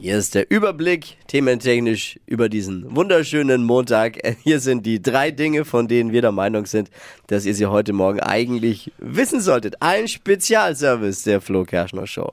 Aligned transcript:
Hier 0.00 0.16
ist 0.16 0.36
der 0.36 0.48
Überblick 0.48 1.16
thementechnisch 1.26 2.20
über 2.24 2.48
diesen 2.48 2.94
wunderschönen 2.94 3.64
Montag. 3.64 4.18
Hier 4.44 4.60
sind 4.60 4.86
die 4.86 5.02
drei 5.02 5.32
Dinge, 5.32 5.64
von 5.64 5.88
denen 5.88 6.12
wir 6.12 6.22
der 6.22 6.30
Meinung 6.30 6.66
sind, 6.66 6.88
dass 7.26 7.44
ihr 7.44 7.54
sie 7.54 7.66
heute 7.66 7.92
Morgen 7.92 8.20
eigentlich 8.20 8.92
wissen 8.98 9.40
solltet. 9.40 9.82
Ein 9.82 10.06
Spezialservice 10.06 11.24
der 11.24 11.40
Flo 11.40 11.64
Kerschner 11.64 12.06
Show. 12.06 12.32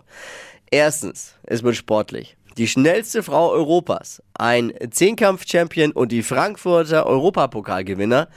Erstens, 0.69 1.33
es 1.43 1.63
wird 1.63 1.75
sportlich. 1.75 2.37
Die 2.57 2.67
schnellste 2.67 3.23
Frau 3.23 3.49
Europas, 3.49 4.21
ein 4.35 4.71
Zehnkampf-Champion 4.91 5.91
und 5.91 6.11
die 6.11 6.21
Frankfurter 6.21 7.07
Europapokalgewinner 7.07 8.27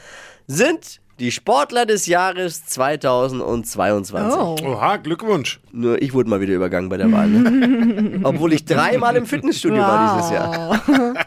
sind 0.47 1.01
die 1.19 1.33
Sportler 1.33 1.85
des 1.87 2.07
Jahres 2.07 2.65
2022. 2.67 4.39
Oh. 4.39 4.57
Oha, 4.65 4.97
Glückwunsch. 4.99 5.61
Nur 5.73 6.01
ich 6.01 6.13
wurde 6.15 6.31
mal 6.31 6.41
wieder 6.41 6.55
übergangen 6.55 6.89
bei 6.89 6.97
der 6.97 7.11
Wahl. 7.11 7.29
Ne? 7.29 8.21
Obwohl 8.25 8.53
ich 8.53 8.65
dreimal 8.65 9.17
im 9.17 9.27
Fitnessstudio 9.27 9.79
war 9.81 10.17
dieses 10.17 10.31
Jahr. 10.31 10.81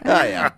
Ja, 0.05 0.26
ja. 0.34 0.52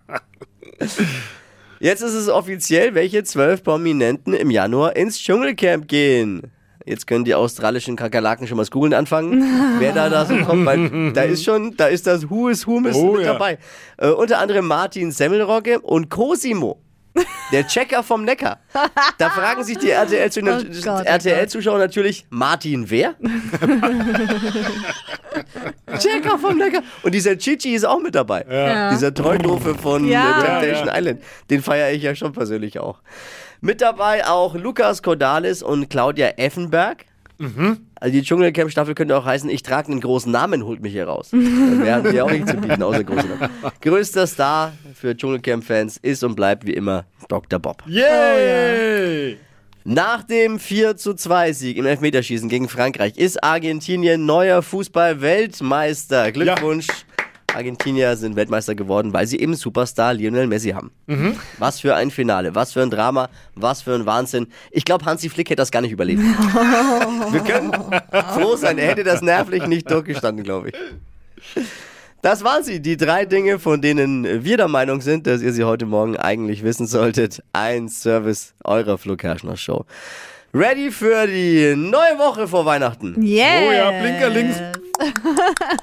Jetzt 1.79 2.01
ist 2.01 2.13
es 2.13 2.29
offiziell, 2.29 2.95
welche 2.95 3.23
zwölf 3.23 3.63
Prominenten 3.63 4.33
im 4.33 4.49
Januar 4.51 4.95
ins 4.95 5.19
Dschungelcamp 5.19 5.87
gehen. 5.87 6.51
Jetzt 6.85 7.07
können 7.07 7.23
die 7.23 7.33
australischen 7.33 7.95
Kakerlaken 7.95 8.45
schon 8.45 8.57
mal 8.57 8.63
das 8.63 8.71
Googeln 8.71 8.93
anfangen, 8.93 9.41
wer 9.79 9.93
da, 9.93 10.09
da 10.09 10.25
so 10.25 10.35
kommt, 10.39 10.65
weil 10.65 11.13
da 11.13 11.21
ist 11.23 11.43
schon, 11.45 11.77
da 11.77 11.85
ist 11.87 12.05
das 12.07 12.29
Who 12.29 12.49
is 12.49 12.67
Who 12.67 12.81
mit 12.81 12.93
Oh, 12.93 13.17
ja. 13.17 13.33
dabei. 13.33 13.57
Äh, 13.97 14.09
unter 14.09 14.39
anderem 14.39 14.67
Martin 14.67 15.11
Semmelrogge 15.11 15.79
und 15.79 16.09
Cosimo. 16.09 16.81
Der 17.51 17.67
Checker 17.67 18.01
vom 18.01 18.23
Neckar. 18.25 18.59
Da 19.19 19.29
fragen 19.29 19.63
sich 19.63 19.77
die 19.77 19.91
RTL-Zuschauer 19.91 20.59
Oh 20.59 20.81
Gott, 20.83 21.03
oh 21.05 21.07
RTL 21.07 21.77
natürlich, 21.79 22.25
Martin 22.29 22.89
wer? 22.89 23.13
Checker 25.99 26.39
vom 26.39 26.57
Neckar. 26.57 26.81
Und 27.03 27.13
dieser 27.13 27.37
Chichi 27.37 27.75
ist 27.75 27.85
auch 27.85 27.99
mit 27.99 28.15
dabei. 28.15 28.45
Ja. 28.49 28.89
Dieser 28.91 29.13
Treudofe 29.13 29.75
von 29.75 30.07
Ja. 30.07 30.39
äh, 30.39 30.45
Temptation 30.45 30.87
Ja, 30.87 30.93
ja. 30.93 30.99
Island. 30.99 31.21
Den 31.49 31.61
feiere 31.61 31.91
ich 31.91 32.01
ja 32.03 32.15
schon 32.15 32.31
persönlich 32.33 32.79
auch. 32.79 32.99
Mit 33.61 33.81
dabei 33.81 34.25
auch 34.27 34.55
Lukas 34.55 35.01
Cordalis 35.03 35.61
und 35.63 35.89
Claudia 35.89 36.29
Effenberg. 36.37 37.05
Also 37.39 38.13
die 38.13 38.21
Dschungelcamp-Staffel 38.21 38.95
könnte 38.95 39.17
auch 39.17 39.25
heißen, 39.25 39.49
ich 39.49 39.63
trage 39.63 39.91
einen 39.91 40.01
großen 40.01 40.31
Namen, 40.31 40.65
holt 40.65 40.81
mich 40.81 40.93
hier 40.93 41.07
raus. 41.07 41.29
Wir 41.31 41.95
haben 41.95 42.09
hier 42.11 42.25
auch 42.25 42.31
nichts 42.31 42.51
zu 42.51 42.57
bieten, 42.57 42.81
außer 42.83 43.03
großen 43.03 43.29
Namen. 43.29 43.49
Größter 43.81 44.27
Star 44.27 44.73
für 44.93 45.15
Dschungelcamp-Fans 45.15 45.97
ist 45.97 46.23
und 46.23 46.35
bleibt 46.35 46.65
wie 46.65 46.73
immer 46.73 47.05
Dr. 47.27 47.59
Bob. 47.59 47.83
Yay! 47.87 49.37
Nach 49.85 50.23
dem 50.23 50.59
4 50.59 50.95
zu 50.95 51.13
2 51.13 51.51
Sieg 51.51 51.77
im 51.77 51.85
Elfmeterschießen 51.85 52.47
gegen 52.47 52.69
Frankreich 52.69 53.17
ist 53.17 53.43
Argentinien 53.43 54.25
neuer 54.25 54.61
Fußball-Weltmeister. 54.61 56.31
Glückwunsch. 56.31 56.87
Argentinier 57.55 58.15
sind 58.15 58.35
Weltmeister 58.35 58.75
geworden, 58.75 59.13
weil 59.13 59.27
sie 59.27 59.39
eben 59.39 59.55
Superstar 59.55 60.13
Lionel 60.13 60.47
Messi 60.47 60.71
haben. 60.71 60.91
Was 61.59 61.79
für 61.79 61.95
ein 61.95 62.11
Finale, 62.11 62.55
was 62.55 62.73
für 62.73 62.81
ein 62.81 62.89
Drama, 62.89 63.29
was 63.55 63.81
für 63.81 63.93
ein 63.93 64.05
Wahnsinn. 64.05 64.47
Ich 64.71 64.85
glaube, 64.85 65.05
Hansi 65.05 65.29
Flick 65.29 65.49
hätte 65.49 65.61
das 65.61 65.71
gar 65.71 65.81
nicht 65.81 65.91
überlebt. 65.91 66.21
Wir 67.31 67.41
können 67.41 67.73
froh 68.33 68.55
sein, 68.55 68.77
er 68.77 68.87
hätte 68.87 69.03
das 69.03 69.21
nervlich 69.21 69.65
nicht 69.67 69.89
durchgestanden, 69.89 70.43
glaube 70.43 70.69
ich. 70.69 70.75
Das 72.21 72.43
waren 72.43 72.63
sie, 72.63 72.79
die 72.79 72.95
drei 72.95 73.25
Dinge, 73.25 73.59
von 73.59 73.81
denen 73.81 74.45
wir 74.45 74.55
der 74.55 74.69
Meinung 74.69 75.01
sind, 75.01 75.27
dass 75.27 75.41
ihr 75.41 75.51
sie 75.51 75.65
heute 75.65 75.85
Morgen 75.85 76.15
eigentlich 76.15 76.63
wissen 76.63 76.87
solltet. 76.87 77.43
Ein 77.51 77.89
Service 77.89 78.53
eurer 78.63 78.97
Flo 78.97 79.17
Kerschner 79.17 79.57
Show. 79.57 79.85
Ready 80.53 80.89
für 80.89 81.27
die 81.27 81.75
neue 81.75 82.17
Woche 82.19 82.47
vor 82.47 82.65
Weihnachten. 82.65 83.21
Yeah. 83.21 83.67
Oh 83.67 83.71
ja, 83.73 83.91
Blinker 83.91 84.29
links. 84.29 84.55